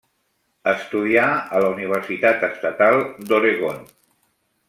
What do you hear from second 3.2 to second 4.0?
d'Oregon.